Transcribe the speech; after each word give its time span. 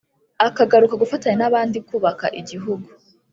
akagaruka 0.47 0.95
gufatanya 1.01 1.37
n’abandi 1.39 1.77
kubaka 1.87 2.25
igihugu. 2.39 2.89